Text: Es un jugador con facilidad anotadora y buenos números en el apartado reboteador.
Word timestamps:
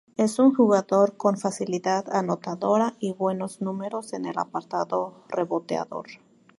Es 0.17 0.39
un 0.39 0.55
jugador 0.55 1.15
con 1.15 1.37
facilidad 1.37 2.11
anotadora 2.11 2.95
y 2.99 3.13
buenos 3.13 3.61
números 3.61 4.13
en 4.13 4.25
el 4.25 4.39
apartado 4.39 5.25
reboteador. 5.29 6.07